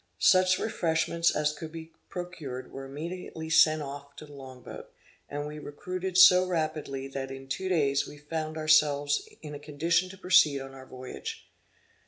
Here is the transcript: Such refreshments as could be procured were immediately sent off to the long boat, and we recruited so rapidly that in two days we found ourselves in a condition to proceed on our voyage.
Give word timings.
Such 0.17 0.57
refreshments 0.57 1.29
as 1.35 1.53
could 1.53 1.71
be 1.71 1.91
procured 2.09 2.71
were 2.71 2.85
immediately 2.85 3.51
sent 3.51 3.83
off 3.83 4.15
to 4.15 4.25
the 4.25 4.33
long 4.33 4.63
boat, 4.63 4.91
and 5.29 5.45
we 5.45 5.59
recruited 5.59 6.17
so 6.17 6.47
rapidly 6.47 7.07
that 7.09 7.29
in 7.29 7.47
two 7.47 7.69
days 7.69 8.07
we 8.07 8.17
found 8.17 8.57
ourselves 8.57 9.29
in 9.43 9.53
a 9.53 9.59
condition 9.59 10.09
to 10.09 10.17
proceed 10.17 10.59
on 10.59 10.73
our 10.73 10.87
voyage. 10.87 11.47